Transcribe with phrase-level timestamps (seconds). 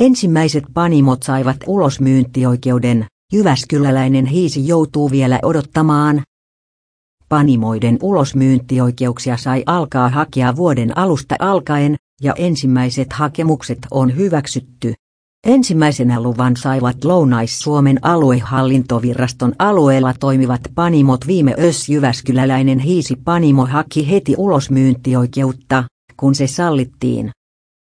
[0.00, 6.22] Ensimmäiset panimot saivat ulosmyyntioikeuden, Jyväskyläläinen hiisi joutuu vielä odottamaan.
[7.28, 14.94] Panimoiden ulosmyyntioikeuksia sai alkaa hakea vuoden alusta alkaen, ja ensimmäiset hakemukset on hyväksytty.
[15.46, 24.34] Ensimmäisenä luvan saivat Lounais-Suomen aluehallintoviraston alueella toimivat panimot viime ös Jyväskyläläinen hiisi panimo haki heti
[24.38, 25.84] ulosmyyntioikeutta,
[26.16, 27.30] kun se sallittiin.